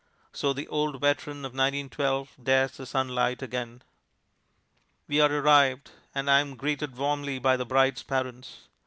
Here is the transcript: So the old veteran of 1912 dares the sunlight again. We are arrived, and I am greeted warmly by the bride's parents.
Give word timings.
So 0.33 0.51
the 0.51 0.67
old 0.67 0.99
veteran 0.99 1.45
of 1.45 1.51
1912 1.53 2.31
dares 2.41 2.71
the 2.75 2.87
sunlight 2.87 3.43
again. 3.43 3.83
We 5.07 5.21
are 5.21 5.31
arrived, 5.31 5.91
and 6.15 6.27
I 6.27 6.39
am 6.39 6.55
greeted 6.55 6.97
warmly 6.97 7.37
by 7.37 7.55
the 7.55 7.67
bride's 7.67 8.01
parents. 8.01 8.67